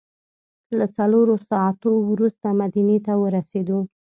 له 0.77 0.85
څلورو 0.97 1.35
ساعتو 1.49 1.91
وروسته 2.11 2.47
مدینې 2.61 2.97
ته 3.05 3.13
ورسېدو. 3.21 3.79